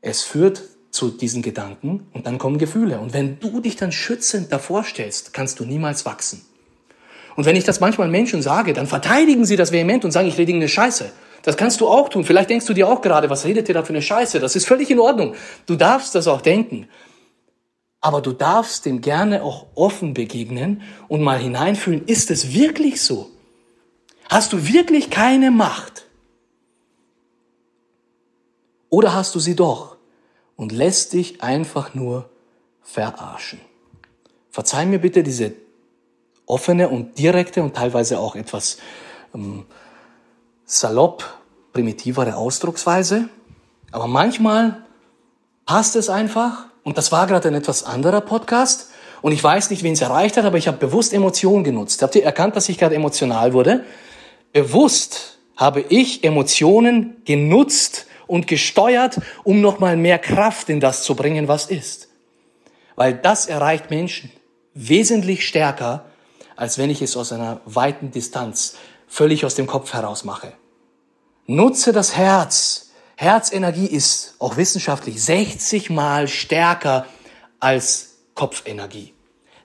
Es 0.00 0.22
führt 0.22 0.62
zu 0.90 1.10
diesen 1.10 1.42
Gedanken 1.42 2.06
und 2.12 2.26
dann 2.26 2.38
kommen 2.38 2.58
Gefühle. 2.58 3.00
Und 3.00 3.14
wenn 3.14 3.40
du 3.40 3.60
dich 3.60 3.76
dann 3.76 3.92
schützend 3.92 4.52
davor 4.52 4.84
stellst, 4.84 5.32
kannst 5.32 5.58
du 5.58 5.64
niemals 5.64 6.04
wachsen. 6.04 6.44
Und 7.34 7.46
wenn 7.46 7.56
ich 7.56 7.64
das 7.64 7.80
manchmal 7.80 8.08
Menschen 8.08 8.42
sage, 8.42 8.74
dann 8.74 8.86
verteidigen 8.86 9.46
sie 9.46 9.56
das 9.56 9.72
vehement 9.72 10.04
und 10.04 10.10
sagen, 10.10 10.28
ich 10.28 10.36
rede 10.36 10.52
eine 10.52 10.68
Scheiße. 10.68 11.10
Das 11.42 11.56
kannst 11.56 11.80
du 11.80 11.88
auch 11.88 12.08
tun. 12.10 12.24
Vielleicht 12.24 12.50
denkst 12.50 12.66
du 12.66 12.74
dir 12.74 12.88
auch 12.88 13.00
gerade, 13.00 13.30
was 13.30 13.44
redet 13.46 13.68
ihr 13.68 13.74
da 13.74 13.82
für 13.82 13.94
eine 13.94 14.02
Scheiße? 14.02 14.38
Das 14.38 14.54
ist 14.54 14.66
völlig 14.66 14.90
in 14.90 15.00
Ordnung. 15.00 15.34
Du 15.66 15.76
darfst 15.76 16.14
das 16.14 16.28
auch 16.28 16.42
denken. 16.42 16.88
Aber 18.00 18.20
du 18.20 18.32
darfst 18.32 18.84
dem 18.84 19.00
gerne 19.00 19.42
auch 19.42 19.66
offen 19.74 20.12
begegnen 20.12 20.82
und 21.08 21.22
mal 21.22 21.38
hineinfühlen, 21.38 22.04
ist 22.06 22.30
es 22.30 22.52
wirklich 22.52 23.00
so? 23.00 23.30
Hast 24.32 24.54
du 24.54 24.66
wirklich 24.66 25.10
keine 25.10 25.50
Macht? 25.50 26.06
Oder 28.88 29.12
hast 29.12 29.34
du 29.34 29.40
sie 29.40 29.54
doch 29.54 29.98
und 30.56 30.72
lässt 30.72 31.12
dich 31.12 31.42
einfach 31.42 31.92
nur 31.92 32.30
verarschen? 32.80 33.60
Verzeih 34.48 34.86
mir 34.86 35.00
bitte 35.00 35.22
diese 35.22 35.52
offene 36.46 36.88
und 36.88 37.18
direkte 37.18 37.62
und 37.62 37.76
teilweise 37.76 38.18
auch 38.18 38.34
etwas 38.34 38.78
ähm, 39.34 39.66
salopp 40.64 41.24
primitivere 41.74 42.34
Ausdrucksweise. 42.34 43.28
Aber 43.90 44.06
manchmal 44.06 44.82
passt 45.66 45.94
es 45.94 46.08
einfach. 46.08 46.68
Und 46.84 46.96
das 46.96 47.12
war 47.12 47.26
gerade 47.26 47.48
ein 47.48 47.54
etwas 47.54 47.84
anderer 47.84 48.22
Podcast. 48.22 48.92
Und 49.20 49.32
ich 49.32 49.44
weiß 49.44 49.68
nicht, 49.68 49.82
wen 49.82 49.92
es 49.92 50.00
erreicht 50.00 50.38
hat, 50.38 50.46
aber 50.46 50.56
ich 50.56 50.68
habe 50.68 50.78
bewusst 50.78 51.12
Emotionen 51.12 51.64
genutzt. 51.64 52.00
Habt 52.00 52.14
ihr 52.14 52.24
erkannt, 52.24 52.56
dass 52.56 52.70
ich 52.70 52.78
gerade 52.78 52.94
emotional 52.94 53.52
wurde? 53.52 53.84
Bewusst 54.52 55.38
habe 55.56 55.80
ich 55.80 56.24
Emotionen 56.24 57.22
genutzt 57.24 58.06
und 58.26 58.46
gesteuert, 58.46 59.20
um 59.44 59.60
nochmal 59.60 59.96
mehr 59.96 60.18
Kraft 60.18 60.68
in 60.68 60.80
das 60.80 61.02
zu 61.04 61.14
bringen, 61.14 61.48
was 61.48 61.66
ist. 61.66 62.08
Weil 62.96 63.14
das 63.14 63.46
erreicht 63.46 63.90
Menschen 63.90 64.30
wesentlich 64.74 65.46
stärker, 65.46 66.06
als 66.56 66.78
wenn 66.78 66.90
ich 66.90 67.02
es 67.02 67.16
aus 67.16 67.32
einer 67.32 67.60
weiten 67.64 68.10
Distanz 68.10 68.76
völlig 69.06 69.44
aus 69.44 69.54
dem 69.54 69.66
Kopf 69.66 69.92
heraus 69.92 70.24
mache. 70.24 70.52
Nutze 71.46 71.92
das 71.92 72.16
Herz. 72.16 72.90
Herzenergie 73.16 73.86
ist 73.86 74.36
auch 74.38 74.56
wissenschaftlich 74.56 75.22
60 75.22 75.90
mal 75.90 76.28
stärker 76.28 77.06
als 77.60 78.14
Kopfenergie. 78.34 79.12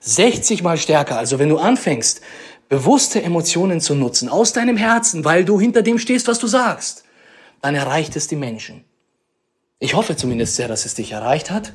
60 0.00 0.62
mal 0.62 0.76
stärker. 0.76 1.18
Also 1.18 1.38
wenn 1.38 1.48
du 1.48 1.58
anfängst, 1.58 2.20
bewusste 2.68 3.22
Emotionen 3.22 3.80
zu 3.80 3.94
nutzen, 3.94 4.28
aus 4.28 4.52
deinem 4.52 4.76
Herzen, 4.76 5.24
weil 5.24 5.44
du 5.44 5.58
hinter 5.60 5.82
dem 5.82 5.98
stehst, 5.98 6.28
was 6.28 6.38
du 6.38 6.46
sagst, 6.46 7.04
dann 7.62 7.74
erreicht 7.74 8.14
es 8.16 8.28
die 8.28 8.36
Menschen. 8.36 8.84
Ich 9.78 9.94
hoffe 9.94 10.16
zumindest 10.16 10.56
sehr, 10.56 10.68
dass 10.68 10.84
es 10.84 10.94
dich 10.94 11.12
erreicht 11.12 11.50
hat. 11.50 11.72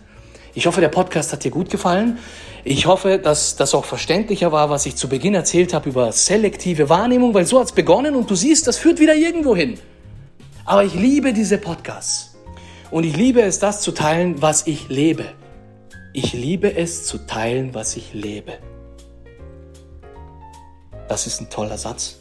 Ich 0.55 0.67
hoffe, 0.67 0.81
der 0.81 0.89
Podcast 0.89 1.33
hat 1.33 1.43
dir 1.43 1.51
gut 1.51 1.69
gefallen. 1.69 2.19
Ich 2.63 2.85
hoffe, 2.85 3.17
dass 3.17 3.55
das 3.55 3.73
auch 3.73 3.85
verständlicher 3.85 4.51
war, 4.51 4.69
was 4.69 4.85
ich 4.85 4.95
zu 4.95 5.09
Beginn 5.09 5.33
erzählt 5.33 5.73
habe 5.73 5.89
über 5.89 6.11
selektive 6.11 6.89
Wahrnehmung, 6.89 7.33
weil 7.33 7.45
so 7.45 7.59
hat 7.59 7.67
es 7.67 7.71
begonnen 7.71 8.15
und 8.15 8.29
du 8.29 8.35
siehst, 8.35 8.67
das 8.67 8.77
führt 8.77 8.99
wieder 8.99 9.15
irgendwo 9.15 9.55
hin. 9.55 9.79
Aber 10.65 10.83
ich 10.83 10.93
liebe 10.93 11.33
diese 11.33 11.57
Podcasts. 11.57 12.35
Und 12.91 13.03
ich 13.03 13.17
liebe 13.17 13.41
es, 13.41 13.57
das 13.57 13.81
zu 13.81 13.91
teilen, 13.91 14.41
was 14.41 14.67
ich 14.67 14.89
lebe. 14.89 15.25
Ich 16.13 16.33
liebe 16.33 16.75
es 16.75 17.05
zu 17.05 17.17
teilen, 17.25 17.73
was 17.73 17.97
ich 17.97 18.13
lebe. 18.13 18.53
Das 21.07 21.27
ist 21.27 21.41
ein 21.41 21.49
toller 21.49 21.77
Satz. 21.77 22.17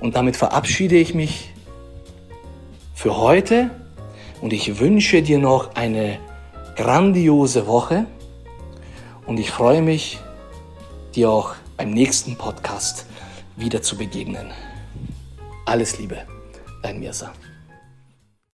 Und 0.00 0.16
damit 0.16 0.36
verabschiede 0.36 0.96
ich 0.96 1.14
mich 1.14 1.52
für 2.94 3.16
heute 3.16 3.70
und 4.40 4.52
ich 4.52 4.80
wünsche 4.80 5.22
dir 5.22 5.38
noch 5.38 5.74
eine 5.76 6.18
grandiose 6.76 7.66
Woche 7.66 8.06
und 9.26 9.38
ich 9.38 9.50
freue 9.50 9.82
mich, 9.82 10.18
dir 11.14 11.30
auch 11.30 11.54
beim 11.76 11.90
nächsten 11.90 12.36
Podcast 12.36 13.06
wieder 13.56 13.82
zu 13.82 13.96
begegnen. 13.96 14.50
Alles 15.66 15.98
Liebe, 15.98 16.18
dein 16.82 16.98
Mirsa. 16.98 17.32